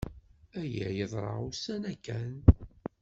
[0.61, 2.37] Aya yeḍra ussan-a kan.